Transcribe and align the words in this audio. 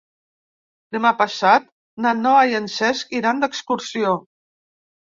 Demà 0.95 1.11
passat 1.19 1.69
na 2.07 2.15
Noa 2.25 2.49
i 2.55 2.59
en 2.63 2.69
Cesc 2.79 3.17
iran 3.21 3.47
d'excursió. 3.47 4.21